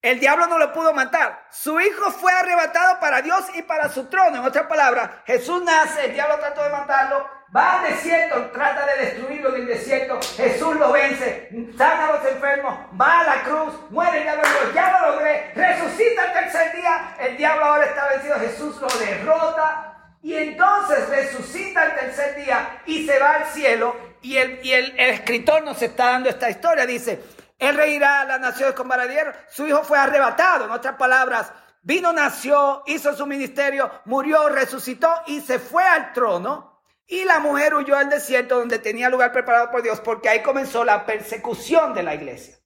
el 0.00 0.18
diablo 0.18 0.46
no 0.46 0.56
lo 0.56 0.72
pudo 0.72 0.94
matar. 0.94 1.46
Su 1.50 1.78
hijo 1.78 2.10
fue 2.10 2.32
arrebatado 2.32 2.98
para 2.98 3.20
Dios 3.20 3.44
y 3.52 3.60
para 3.64 3.90
su 3.90 4.08
trono. 4.08 4.38
En 4.38 4.44
otras 4.46 4.66
palabras, 4.66 5.10
Jesús 5.26 5.62
nace, 5.62 6.06
el 6.06 6.14
diablo 6.14 6.38
trató 6.38 6.64
de 6.64 6.70
matarlo, 6.70 7.30
va 7.54 7.78
al 7.78 7.92
desierto, 7.92 8.50
trata 8.52 8.86
de 8.86 9.06
destruirlo 9.06 9.54
en 9.54 9.62
el 9.62 9.66
desierto, 9.66 10.18
Jesús 10.36 10.76
lo 10.76 10.92
vence, 10.92 11.48
sana 11.76 12.08
a 12.08 12.12
los 12.12 12.24
enfermos, 12.26 12.74
va 13.00 13.20
a 13.20 13.24
la 13.24 13.42
cruz, 13.42 13.74
muere, 13.90 14.24
ya 14.24 14.34
lo, 14.34 14.42
ya 14.74 14.98
lo 14.98 15.12
logré, 15.12 15.52
resucita 15.54 16.26
el 16.26 16.32
tercer 16.32 16.76
día, 16.76 17.16
el 17.20 17.36
diablo 17.36 17.64
ahora 17.64 17.86
está 17.86 18.08
vencido, 18.08 18.38
Jesús 18.40 18.80
lo 18.80 18.88
derrota, 18.98 19.96
y 20.26 20.34
entonces 20.34 21.08
resucita 21.08 21.84
el 21.84 21.94
tercer 21.94 22.34
día 22.34 22.82
y 22.84 23.06
se 23.06 23.16
va 23.16 23.34
al 23.34 23.46
cielo. 23.46 23.94
Y 24.22 24.36
el, 24.36 24.58
y 24.60 24.72
el, 24.72 24.98
escritor 24.98 25.62
nos 25.62 25.80
está 25.80 26.06
dando 26.06 26.28
esta 26.28 26.50
historia. 26.50 26.84
Dice, 26.84 27.22
él 27.60 27.76
reirá 27.76 28.22
a 28.22 28.24
las 28.24 28.40
naciones 28.40 28.74
con 28.74 28.88
varadero. 28.88 29.32
Su 29.48 29.68
hijo 29.68 29.84
fue 29.84 29.98
arrebatado. 29.98 30.64
En 30.64 30.72
otras 30.72 30.96
palabras, 30.96 31.52
vino, 31.82 32.12
nació, 32.12 32.82
hizo 32.86 33.14
su 33.14 33.24
ministerio, 33.24 33.88
murió, 34.06 34.48
resucitó 34.48 35.14
y 35.26 35.40
se 35.42 35.60
fue 35.60 35.84
al 35.84 36.12
trono. 36.12 36.75
Y 37.06 37.24
la 37.24 37.38
mujer 37.38 37.74
huyó 37.74 37.96
al 37.96 38.10
desierto 38.10 38.58
donde 38.58 38.78
tenía 38.78 39.08
lugar 39.08 39.32
preparado 39.32 39.70
por 39.70 39.82
Dios 39.82 40.00
porque 40.00 40.28
ahí 40.28 40.42
comenzó 40.42 40.84
la 40.84 41.06
persecución 41.06 41.94
de 41.94 42.02
la 42.02 42.14
iglesia. 42.14 42.58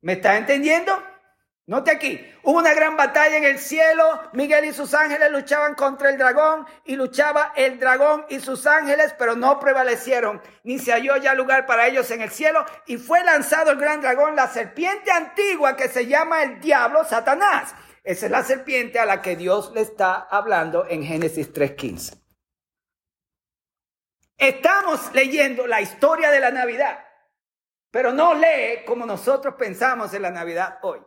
¿Me 0.00 0.14
está 0.14 0.36
entendiendo? 0.36 1.02
Note 1.68 1.90
aquí, 1.90 2.24
hubo 2.44 2.58
una 2.58 2.74
gran 2.74 2.96
batalla 2.96 3.36
en 3.36 3.42
el 3.42 3.58
cielo, 3.58 4.20
Miguel 4.32 4.66
y 4.66 4.72
sus 4.72 4.94
ángeles 4.94 5.32
luchaban 5.32 5.74
contra 5.74 6.10
el 6.10 6.16
dragón 6.16 6.64
y 6.84 6.94
luchaba 6.94 7.52
el 7.56 7.80
dragón 7.80 8.24
y 8.28 8.38
sus 8.38 8.68
ángeles, 8.68 9.16
pero 9.18 9.34
no 9.34 9.58
prevalecieron, 9.58 10.40
ni 10.62 10.78
se 10.78 10.92
halló 10.92 11.16
ya 11.16 11.34
lugar 11.34 11.66
para 11.66 11.88
ellos 11.88 12.08
en 12.12 12.20
el 12.20 12.30
cielo 12.30 12.64
y 12.86 12.98
fue 12.98 13.24
lanzado 13.24 13.72
el 13.72 13.78
gran 13.78 14.00
dragón, 14.00 14.36
la 14.36 14.46
serpiente 14.46 15.10
antigua 15.10 15.74
que 15.74 15.88
se 15.88 16.06
llama 16.06 16.44
el 16.44 16.60
diablo, 16.60 17.02
Satanás. 17.02 17.74
Esa 18.04 18.26
es 18.26 18.30
la 18.30 18.44
serpiente 18.44 19.00
a 19.00 19.06
la 19.06 19.20
que 19.20 19.34
Dios 19.34 19.72
le 19.74 19.80
está 19.80 20.14
hablando 20.14 20.86
en 20.88 21.02
Génesis 21.02 21.52
3.15. 21.52 22.25
Estamos 24.36 25.12
leyendo 25.14 25.66
la 25.66 25.80
historia 25.80 26.30
de 26.30 26.40
la 26.40 26.50
Navidad, 26.50 26.98
pero 27.90 28.12
no 28.12 28.34
lee 28.34 28.84
como 28.86 29.06
nosotros 29.06 29.54
pensamos 29.54 30.12
en 30.12 30.22
la 30.22 30.30
Navidad 30.30 30.78
hoy. 30.82 31.00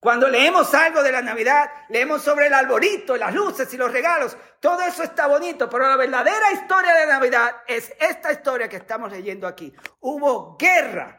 Cuando 0.00 0.28
leemos 0.28 0.72
algo 0.72 1.02
de 1.02 1.12
la 1.12 1.20
Navidad, 1.20 1.70
leemos 1.90 2.22
sobre 2.22 2.46
el 2.46 2.54
arbolito, 2.54 3.16
las 3.18 3.34
luces 3.34 3.72
y 3.74 3.76
los 3.76 3.92
regalos. 3.92 4.36
Todo 4.58 4.80
eso 4.80 5.02
está 5.02 5.26
bonito, 5.26 5.68
pero 5.68 5.86
la 5.86 5.96
verdadera 5.96 6.52
historia 6.52 6.94
de 6.94 7.06
Navidad 7.06 7.56
es 7.66 7.94
esta 8.00 8.32
historia 8.32 8.66
que 8.66 8.76
estamos 8.76 9.12
leyendo 9.12 9.46
aquí. 9.46 9.72
Hubo 10.00 10.56
guerra. 10.56 11.18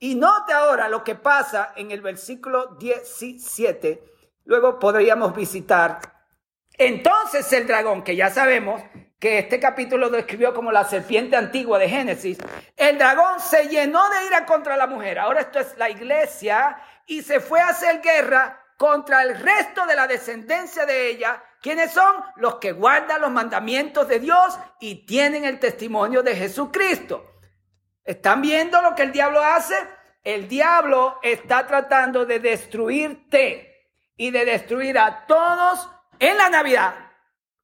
Y 0.00 0.16
note 0.16 0.52
ahora 0.52 0.88
lo 0.88 1.04
que 1.04 1.14
pasa 1.14 1.72
en 1.76 1.92
el 1.92 2.00
versículo 2.00 2.74
17. 2.74 4.02
Luego 4.44 4.80
podríamos 4.80 5.34
visitar. 5.34 6.00
Entonces 6.72 7.52
el 7.52 7.68
dragón, 7.68 8.02
que 8.02 8.16
ya 8.16 8.30
sabemos 8.30 8.82
que 9.18 9.38
este 9.38 9.58
capítulo 9.58 10.06
lo 10.06 10.16
describió 10.16 10.54
como 10.54 10.70
la 10.70 10.84
serpiente 10.84 11.36
antigua 11.36 11.78
de 11.78 11.88
Génesis, 11.88 12.38
el 12.76 12.98
dragón 12.98 13.40
se 13.40 13.68
llenó 13.68 14.08
de 14.10 14.26
ira 14.26 14.46
contra 14.46 14.76
la 14.76 14.86
mujer. 14.86 15.18
Ahora 15.18 15.40
esto 15.40 15.58
es 15.58 15.76
la 15.76 15.90
iglesia 15.90 16.80
y 17.06 17.22
se 17.22 17.40
fue 17.40 17.60
a 17.60 17.68
hacer 17.68 18.00
guerra 18.00 18.64
contra 18.76 19.22
el 19.22 19.38
resto 19.40 19.84
de 19.86 19.96
la 19.96 20.06
descendencia 20.06 20.86
de 20.86 21.08
ella, 21.08 21.42
quienes 21.60 21.90
son 21.90 22.14
los 22.36 22.56
que 22.56 22.70
guardan 22.70 23.20
los 23.20 23.32
mandamientos 23.32 24.06
de 24.06 24.20
Dios 24.20 24.56
y 24.78 25.04
tienen 25.04 25.44
el 25.44 25.58
testimonio 25.58 26.22
de 26.22 26.36
Jesucristo. 26.36 27.40
¿Están 28.04 28.40
viendo 28.40 28.80
lo 28.80 28.94
que 28.94 29.02
el 29.02 29.10
diablo 29.10 29.42
hace? 29.42 29.74
El 30.22 30.48
diablo 30.48 31.18
está 31.22 31.66
tratando 31.66 32.24
de 32.24 32.38
destruirte 32.38 33.96
y 34.16 34.30
de 34.30 34.44
destruir 34.44 34.96
a 34.96 35.26
todos 35.26 35.90
en 36.20 36.36
la 36.36 36.48
Navidad, 36.48 36.94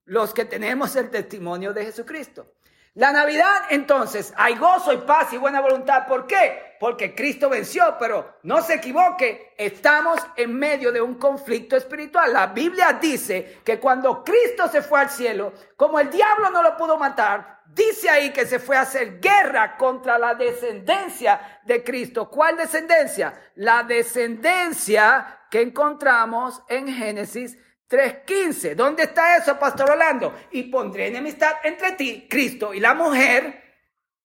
los 0.06 0.34
que 0.34 0.44
tenemos 0.44 0.96
el 0.96 1.10
testimonio 1.10 1.72
de 1.72 1.84
Jesucristo. 1.84 2.46
La 2.94 3.10
Navidad, 3.10 3.62
entonces, 3.70 4.32
hay 4.36 4.54
gozo 4.54 4.92
y 4.92 4.98
paz 4.98 5.32
y 5.32 5.36
buena 5.36 5.60
voluntad. 5.60 6.06
¿Por 6.06 6.28
qué? 6.28 6.76
Porque 6.78 7.12
Cristo 7.12 7.48
venció, 7.48 7.96
pero 7.98 8.36
no 8.44 8.62
se 8.62 8.74
equivoque, 8.74 9.52
estamos 9.58 10.20
en 10.36 10.56
medio 10.56 10.92
de 10.92 11.02
un 11.02 11.14
conflicto 11.14 11.76
espiritual. 11.76 12.32
La 12.32 12.46
Biblia 12.46 12.96
dice 13.00 13.58
que 13.64 13.80
cuando 13.80 14.22
Cristo 14.22 14.68
se 14.68 14.80
fue 14.80 15.00
al 15.00 15.10
cielo, 15.10 15.52
como 15.76 15.98
el 15.98 16.08
diablo 16.08 16.50
no 16.50 16.62
lo 16.62 16.76
pudo 16.76 16.96
matar, 16.96 17.62
dice 17.66 18.08
ahí 18.08 18.32
que 18.32 18.46
se 18.46 18.60
fue 18.60 18.76
a 18.76 18.82
hacer 18.82 19.18
guerra 19.18 19.76
contra 19.76 20.16
la 20.16 20.36
descendencia 20.36 21.60
de 21.64 21.82
Cristo. 21.82 22.30
¿Cuál 22.30 22.56
descendencia? 22.56 23.34
La 23.56 23.82
descendencia 23.82 25.40
que 25.50 25.62
encontramos 25.62 26.62
en 26.68 26.86
Génesis 26.86 27.58
3.15. 27.88 28.74
¿Dónde 28.74 29.04
está 29.04 29.36
eso, 29.36 29.58
Pastor 29.58 29.90
Orlando? 29.90 30.34
Y 30.50 30.64
pondré 30.64 31.08
enemistad 31.08 31.52
entre 31.64 31.92
ti, 31.92 32.26
Cristo, 32.28 32.72
y 32.74 32.80
la 32.80 32.94
mujer, 32.94 33.62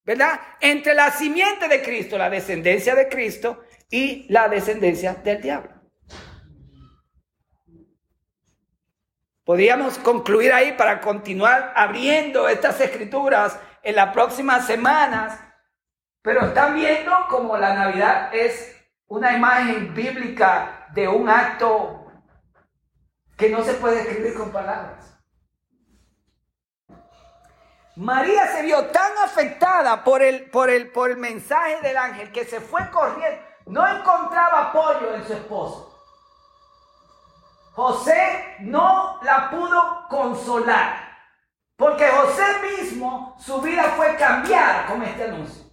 ¿verdad? 0.04 0.40
Entre 0.60 0.94
la 0.94 1.12
simiente 1.12 1.68
de 1.68 1.82
Cristo, 1.82 2.18
la 2.18 2.30
descendencia 2.30 2.96
de 2.96 3.08
Cristo, 3.10 3.64
y 3.90 4.32
la 4.32 4.48
descendencia 4.48 5.16
del 5.16 5.42
diablo. 5.42 5.72
Podríamos 9.44 9.98
concluir 9.98 10.54
ahí 10.54 10.74
para 10.74 11.02
continuar 11.02 11.74
abriendo 11.76 12.48
estas 12.48 12.80
escrituras 12.82 13.60
en 13.82 13.96
las 13.96 14.14
próximas 14.14 14.68
semanas, 14.68 15.40
pero 16.22 16.42
están 16.42 16.76
viendo 16.76 17.12
como 17.30 17.58
la 17.58 17.74
Navidad 17.74 18.30
es 18.34 18.76
una 19.08 19.36
imagen 19.36 19.96
bíblica 19.96 20.88
de 20.94 21.08
un 21.08 21.28
acto 21.30 21.99
que 23.40 23.50
no 23.50 23.64
se 23.64 23.74
puede 23.76 24.02
escribir 24.02 24.36
con 24.36 24.52
palabras. 24.52 25.18
María 27.96 28.48
se 28.48 28.62
vio 28.64 28.88
tan 28.88 29.18
afectada 29.18 30.04
por 30.04 30.22
el, 30.22 30.50
por, 30.52 30.70
el, 30.70 30.92
por 30.92 31.10
el 31.10 31.18
mensaje 31.18 31.80
del 31.82 31.98
ángel 31.98 32.32
que 32.34 32.44
se 32.44 32.60
fue 32.60 32.90
corriendo. 32.92 33.42
No 33.66 33.88
encontraba 33.88 34.70
apoyo 34.70 35.16
en 35.16 35.26
su 35.26 35.34
esposo. 35.34 35.86
José 37.74 38.58
no 38.60 39.20
la 39.24 39.50
pudo 39.50 40.08
consolar. 40.10 41.08
Porque 41.78 42.10
José 42.10 42.44
mismo, 42.78 43.38
su 43.40 43.62
vida 43.62 43.84
fue 43.96 44.18
cambiada 44.18 44.86
con 44.86 45.02
este 45.02 45.24
anuncio. 45.24 45.64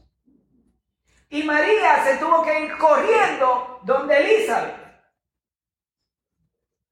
Y 1.31 1.43
María 1.43 2.05
se 2.05 2.17
tuvo 2.19 2.45
que 2.45 2.61
ir 2.61 2.79
corriendo 2.79 3.81
donde 3.83 4.19
Elizabeth 4.19 4.86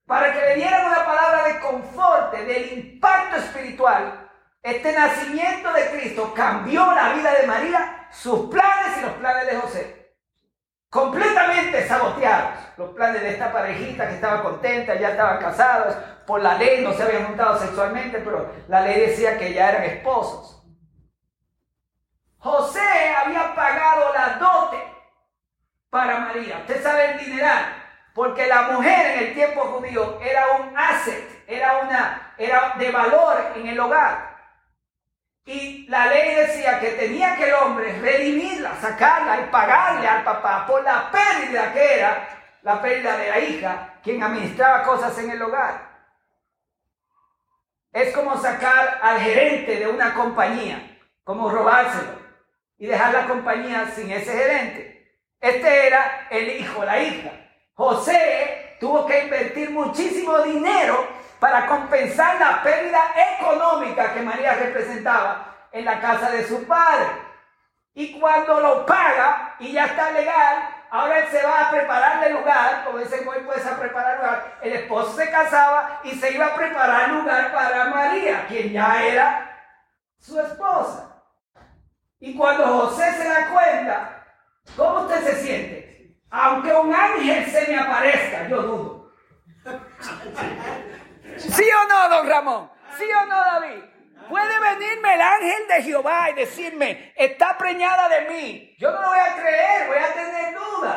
para 0.07 0.33
que 0.33 0.41
le 0.41 0.55
dieran 0.57 0.87
una 0.87 1.05
palabra 1.05 1.45
de 1.49 1.61
confort, 1.61 2.33
del 2.33 2.79
impacto 2.79 3.37
espiritual, 3.37 4.31
este 4.63 4.93
nacimiento 4.93 5.73
de 5.73 5.91
Cristo 5.91 6.33
cambió 6.35 6.93
la 6.93 7.15
vida 7.15 7.35
de 7.35 7.47
María, 7.47 8.09
sus 8.11 8.51
planes 8.51 8.99
y 8.99 9.03
los 9.03 9.13
planes 9.15 9.47
de 9.47 9.57
José. 9.57 10.17
Completamente 10.91 11.87
saboteados. 11.87 12.61
Los 12.77 12.91
planes 12.91 13.21
de 13.23 13.31
esta 13.31 13.53
parejita 13.53 14.09
que 14.09 14.15
estaba 14.15 14.43
contenta, 14.43 14.95
ya 14.95 15.11
estaban 15.11 15.39
casados, 15.39 15.97
por 16.27 16.41
la 16.41 16.55
ley 16.55 16.83
no 16.83 16.93
se 16.93 17.03
habían 17.03 17.27
juntado 17.27 17.59
sexualmente, 17.59 18.19
pero 18.19 18.55
la 18.69 18.81
ley 18.81 19.01
decía 19.01 19.37
que 19.39 19.53
ya 19.53 19.71
eran 19.71 19.85
esposos. 19.85 20.63
José 22.39 23.15
había 23.17 23.55
pagado 23.55 24.13
la 24.13 24.29
dote 24.39 24.79
para 25.91 26.21
María. 26.21 26.59
Usted 26.59 26.83
sabe 26.83 27.13
el 27.13 27.19
dineral 27.19 27.84
porque 28.15 28.47
la 28.47 28.63
mujer 28.63 29.07
en 29.07 29.25
el 29.25 29.35
tiempo 29.35 29.61
judío 29.63 30.21
era 30.23 30.53
un 30.53 30.79
asset, 30.79 31.45
era, 31.49 31.79
una, 31.79 32.35
era 32.39 32.75
de 32.79 32.91
valor 32.93 33.53
en 33.57 33.67
el 33.67 33.81
hogar. 33.81 34.35
Y 35.45 35.87
la 35.89 36.07
ley 36.07 36.37
decía 36.37 36.79
que 36.79 36.91
tenía 36.93 37.37
que 37.37 37.49
el 37.49 37.55
hombre 37.55 37.93
redimirla, 38.01 38.77
sacarla 38.81 39.41
y 39.41 39.51
pagarle 39.51 40.07
al 40.07 40.23
papá 40.23 40.65
por 40.65 40.83
la 40.85 41.11
pérdida 41.11 41.73
que 41.73 41.95
era 41.99 42.29
la 42.63 42.81
pérdida 42.81 43.17
de 43.19 43.29
la 43.29 43.39
hija, 43.41 43.95
quien 44.03 44.23
administraba 44.23 44.85
cosas 44.85 45.19
en 45.19 45.31
el 45.31 45.43
hogar. 45.43 45.93
Es 47.93 48.15
como 48.15 48.41
sacar 48.41 49.01
al 49.03 49.21
gerente 49.21 49.77
de 49.77 49.89
una 49.89 50.15
compañía, 50.15 50.99
como 51.25 51.51
robárselo 51.51 52.19
y 52.79 52.87
dejar 52.87 53.13
la 53.13 53.27
compañía 53.27 53.91
sin 53.95 54.11
ese 54.11 54.33
gerente. 54.33 55.21
Este 55.41 55.89
era 55.89 56.29
el 56.31 56.49
hijo, 56.61 56.85
la 56.85 57.03
hija. 57.03 57.33
José 57.75 58.77
tuvo 58.81 59.07
que 59.07 59.25
invertir 59.25 59.71
muchísimo 59.71 60.39
dinero 60.39 61.07
para 61.41 61.67
compensar 61.67 62.39
la 62.39 62.63
pérdida 62.63 63.03
económica 63.39 64.15
que 64.15 64.21
María 64.21 64.55
representaba 64.55 65.55
en 65.73 65.85
la 65.85 66.01
casa 66.01 66.31
de 66.31 66.47
su 66.47 66.65
padre. 66.67 67.07
Y 67.95 68.19
cuando 68.19 68.61
lo 68.61 68.87
paga 68.87 69.57
y 69.59 69.73
ya 69.73 69.87
está 69.87 70.11
legal, 70.13 70.69
ahora 70.91 71.19
él 71.19 71.29
se 71.31 71.43
va 71.43 71.61
a 71.61 71.71
preparar 71.71 72.25
el 72.25 72.35
lugar, 72.35 72.85
como 72.85 72.99
dice 72.99 73.25
hoy 73.27 73.43
puedes 73.45 73.67
a 73.67 73.79
preparar 73.79 74.17
lugar. 74.17 74.59
El 74.63 74.73
esposo 74.73 75.17
se 75.17 75.31
casaba 75.31 76.01
y 76.05 76.13
se 76.13 76.33
iba 76.33 76.47
a 76.47 76.55
preparar 76.55 77.11
lugar 77.11 77.53
para 77.53 77.87
María, 77.87 78.47
quien 78.49 78.73
ya 78.73 79.03
era 79.05 79.61
su 80.19 80.41
esposa. 80.41 81.11
Y 82.19 82.37
cuando 82.37 82.65
José 82.67 83.13
se 83.13 83.29
da 83.29 83.49
cuenta, 83.49 84.25
¿cómo 84.77 85.01
usted 85.01 85.25
se 85.25 85.43
siente? 85.43 85.84
Aunque 86.37 86.73
un 86.73 86.93
ángel 86.93 87.47
se 87.47 87.71
me 87.71 87.79
aparezca, 87.79 88.49
yo 88.49 88.61
dudo. 88.61 89.13
¿Sí 91.37 91.63
o 91.63 91.89
no, 91.89 92.09
don 92.09 92.29
Ramón? 92.29 92.71
¿Sí 92.99 93.05
o 93.05 93.27
no, 93.27 93.37
David? 93.37 93.85
Puede 94.29 94.59
venirme 94.59 95.15
el 95.15 95.21
ángel 95.21 95.69
de 95.69 95.83
Jehová 95.85 96.31
y 96.31 96.35
decirme, 96.35 97.13
está 97.15 97.57
preñada 97.57 98.09
de 98.09 98.23
mí. 98.23 98.75
Yo 98.81 98.91
no 98.91 99.01
lo 99.01 99.09
voy 99.11 99.19
a 99.21 99.37
creer, 99.37 99.87
voy 99.87 99.99
a 99.99 100.13
tener 100.13 100.55
duda. 100.55 100.97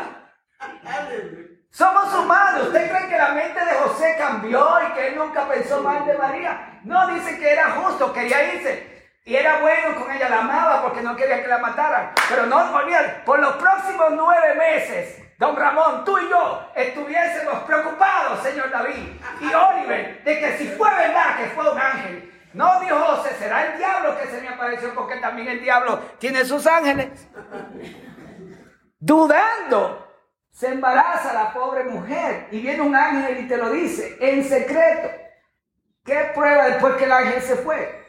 Somos 1.69 2.11
humanos. 2.15 2.67
¿Usted 2.69 2.89
cree 2.89 3.07
que 3.07 3.17
la 3.17 3.29
mente 3.29 3.63
de 3.63 3.73
José 3.73 4.15
cambió 4.17 4.67
y 4.89 4.93
que 4.93 5.07
él 5.09 5.17
nunca 5.17 5.47
pensó 5.47 5.83
mal 5.83 6.03
de 6.07 6.17
María? 6.17 6.79
No, 6.83 7.13
dice 7.13 7.37
que 7.37 7.51
era 7.51 7.71
justo, 7.73 8.11
quería 8.11 8.55
irse. 8.55 8.97
Y 9.23 9.35
era 9.35 9.59
bueno 9.59 10.01
con 10.01 10.11
ella, 10.11 10.29
la 10.29 10.39
amaba 10.39 10.81
porque 10.81 11.01
no 11.01 11.15
quería 11.15 11.43
que 11.43 11.47
la 11.47 11.59
mataran. 11.59 12.13
Pero 12.27 12.47
no 12.47 12.73
olviden, 12.73 13.21
por 13.23 13.37
los 13.37 13.55
próximos 13.57 14.13
nueve 14.13 14.55
meses, 14.55 15.26
don 15.37 15.55
Ramón, 15.55 16.03
tú 16.03 16.17
y 16.17 16.29
yo 16.29 16.71
estuviésemos 16.75 17.59
preocupados, 17.63 18.43
señor 18.43 18.69
David 18.71 19.13
y 19.41 19.53
Oliver, 19.53 20.23
de 20.23 20.39
que 20.39 20.57
si 20.57 20.67
fue 20.69 20.89
verdad 20.89 21.37
que 21.37 21.45
fue 21.51 21.71
un 21.71 21.79
ángel. 21.79 22.33
No 22.53 22.79
dijo 22.79 22.95
José, 22.95 23.35
será 23.37 23.71
el 23.71 23.77
diablo 23.77 24.17
que 24.17 24.27
se 24.27 24.41
me 24.41 24.49
apareció 24.49 24.93
porque 24.95 25.17
también 25.17 25.47
el 25.47 25.61
diablo 25.61 25.99
tiene 26.17 26.43
sus 26.43 26.65
ángeles. 26.65 27.27
Dudando, 28.99 30.07
se 30.49 30.69
embaraza 30.69 31.33
la 31.33 31.53
pobre 31.53 31.83
mujer 31.83 32.47
y 32.51 32.61
viene 32.61 32.81
un 32.81 32.95
ángel 32.95 33.45
y 33.45 33.47
te 33.47 33.57
lo 33.57 33.69
dice 33.69 34.17
en 34.19 34.43
secreto. 34.43 35.09
¿Qué 36.03 36.31
prueba 36.33 36.69
después 36.69 36.95
que 36.95 37.03
el 37.03 37.11
ángel 37.11 37.41
se 37.43 37.57
fue? 37.57 38.03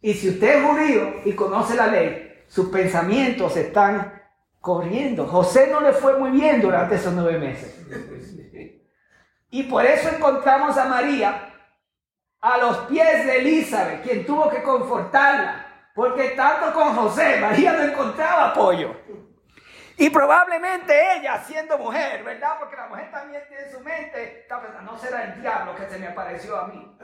Y 0.00 0.14
si 0.14 0.28
usted 0.28 0.58
es 0.58 0.64
judío 0.64 1.22
y 1.24 1.32
conoce 1.34 1.74
la 1.74 1.88
ley, 1.88 2.44
sus 2.46 2.68
pensamientos 2.68 3.56
están 3.56 4.21
corriendo. 4.62 5.26
José 5.26 5.68
no 5.70 5.80
le 5.80 5.92
fue 5.92 6.16
muy 6.16 6.30
bien 6.30 6.62
durante 6.62 6.94
esos 6.94 7.12
nueve 7.12 7.38
meses. 7.38 7.78
Y 9.50 9.64
por 9.64 9.84
eso 9.84 10.08
encontramos 10.08 10.78
a 10.78 10.86
María 10.86 11.48
a 12.40 12.56
los 12.56 12.78
pies 12.86 13.26
de 13.26 13.38
Elizabeth, 13.38 14.02
quien 14.02 14.24
tuvo 14.24 14.48
que 14.48 14.62
confortarla. 14.62 15.66
Porque 15.94 16.30
tanto 16.30 16.72
con 16.72 16.94
José, 16.94 17.38
María 17.38 17.72
no 17.74 17.82
encontraba 17.82 18.48
apoyo. 18.48 18.96
Y 19.98 20.08
probablemente 20.08 21.16
ella, 21.16 21.42
siendo 21.44 21.76
mujer, 21.76 22.24
¿verdad? 22.24 22.56
Porque 22.58 22.76
la 22.76 22.86
mujer 22.86 23.10
también 23.10 23.42
tiene 23.46 23.70
su 23.70 23.80
mente, 23.80 24.46
no 24.84 24.96
será 24.96 25.24
el 25.24 25.42
diablo 25.42 25.76
que 25.76 25.86
se 25.86 25.98
me 25.98 26.08
apareció 26.08 26.56
a 26.58 26.68
mí. 26.68 26.96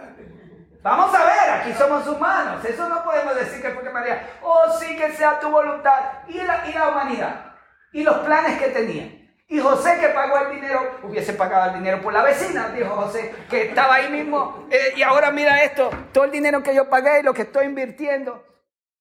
Vamos 0.80 1.14
a 1.14 1.24
ver, 1.24 1.50
aquí 1.50 1.72
somos 1.74 2.06
humanos. 2.06 2.64
Eso 2.64 2.88
no 2.88 3.04
podemos 3.04 3.34
decir 3.34 3.60
que 3.60 3.70
porque 3.70 3.90
María, 3.90 4.26
oh 4.42 4.72
sí 4.78 4.96
que 4.96 5.12
sea 5.12 5.38
tu 5.38 5.50
voluntad. 5.50 6.22
Y 6.28 6.40
la, 6.40 6.66
y 6.66 6.72
la 6.72 6.88
humanidad. 6.88 7.47
Y 7.92 8.02
los 8.02 8.18
planes 8.18 8.60
que 8.60 8.68
tenía. 8.68 9.18
Y 9.50 9.60
José 9.60 9.96
que 9.98 10.08
pagó 10.08 10.36
el 10.46 10.56
dinero, 10.56 10.98
hubiese 11.02 11.32
pagado 11.32 11.70
el 11.70 11.78
dinero 11.78 12.02
por 12.02 12.12
la 12.12 12.22
vecina, 12.22 12.68
dijo 12.68 12.90
José, 12.90 13.34
que 13.48 13.68
estaba 13.68 13.94
ahí 13.94 14.10
mismo. 14.10 14.66
Eh, 14.70 14.92
y 14.96 15.02
ahora 15.02 15.30
mira 15.30 15.62
esto, 15.64 15.88
todo 16.12 16.24
el 16.24 16.30
dinero 16.30 16.62
que 16.62 16.74
yo 16.74 16.90
pagué 16.90 17.20
y 17.20 17.22
lo 17.22 17.32
que 17.32 17.42
estoy 17.42 17.64
invirtiendo. 17.64 18.44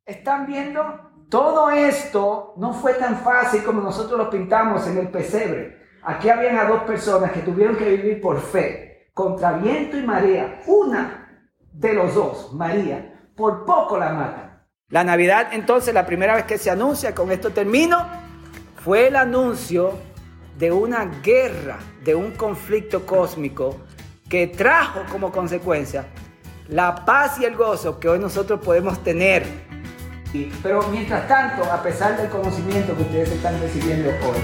¿Están 0.05 0.47
viendo? 0.47 1.11
Todo 1.29 1.69
esto 1.69 2.53
no 2.55 2.73
fue 2.73 2.93
tan 2.93 3.17
fácil 3.17 3.61
como 3.65 3.81
nosotros 3.81 4.17
lo 4.17 4.29
pintamos 4.29 4.87
en 4.87 4.97
el 4.97 5.09
pesebre. 5.09 5.85
Aquí 6.01 6.29
habían 6.29 6.57
a 6.57 6.63
dos 6.63 6.83
personas 6.83 7.33
que 7.33 7.41
tuvieron 7.41 7.75
que 7.75 7.83
vivir 7.83 8.21
por 8.21 8.39
fe, 8.39 9.09
contra 9.13 9.51
viento 9.51 9.97
y 9.97 10.03
marea. 10.03 10.61
Una 10.67 11.49
de 11.73 11.93
los 11.93 12.15
dos, 12.15 12.53
María, 12.53 13.29
por 13.35 13.65
poco 13.65 13.97
la 13.97 14.11
matan. 14.11 14.65
La 14.87 15.03
Navidad, 15.03 15.49
entonces, 15.51 15.93
la 15.93 16.05
primera 16.05 16.35
vez 16.35 16.45
que 16.45 16.57
se 16.57 16.71
anuncia, 16.71 17.13
con 17.13 17.29
esto 17.33 17.49
termino, 17.49 18.07
fue 18.87 19.09
el 19.09 19.17
anuncio 19.17 19.99
de 20.57 20.71
una 20.71 21.03
guerra, 21.21 21.77
de 22.05 22.15
un 22.15 22.31
conflicto 22.31 23.05
cósmico 23.05 23.81
que 24.29 24.47
trajo 24.47 25.01
como 25.11 25.29
consecuencia 25.29 26.05
la 26.69 27.03
paz 27.03 27.37
y 27.41 27.43
el 27.43 27.57
gozo 27.57 27.99
que 27.99 28.07
hoy 28.07 28.17
nosotros 28.17 28.61
podemos 28.63 29.03
tener. 29.03 29.45
Pero 30.63 30.83
mientras 30.83 31.27
tanto, 31.27 31.69
a 31.69 31.83
pesar 31.83 32.15
del 32.15 32.29
conocimiento 32.29 32.95
que 32.95 33.01
ustedes 33.01 33.29
están 33.29 33.59
recibiendo 33.59 34.07
hoy, 34.07 34.37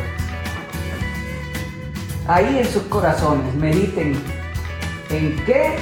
ahí 2.28 2.60
en 2.60 2.66
sus 2.66 2.84
corazones 2.84 3.56
mediten 3.56 4.22
en 5.10 5.46
qué 5.46 5.78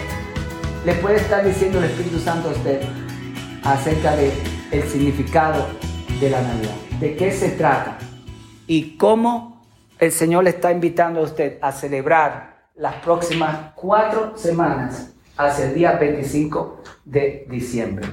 le 0.86 0.94
puede 0.94 1.16
estar 1.16 1.44
diciendo 1.44 1.80
el 1.80 1.86
Espíritu 1.86 2.20
Santo 2.20 2.50
a 2.50 2.52
usted 2.52 2.82
acerca 3.64 4.16
de 4.16 4.32
el 4.70 4.84
significado 4.84 5.66
de 6.20 6.30
la 6.30 6.44
Navidad, 6.44 6.76
de 7.00 7.16
qué 7.16 7.32
se 7.32 7.50
trata 7.54 7.98
y 8.72 8.96
cómo 8.96 9.66
el 10.00 10.14
Señor 10.14 10.46
le 10.46 10.52
está 10.52 10.72
invitando 10.72 11.20
a 11.20 11.24
usted 11.24 11.58
a 11.62 11.74
celebrar 11.74 12.70
las 12.76 12.96
próximas 13.04 13.74
cuatro 13.76 14.38
semanas 14.38 15.12
hacia 15.36 15.66
el 15.66 15.74
día 15.74 15.92
25 15.98 16.82
de 17.04 17.46
diciembre. 17.50 18.08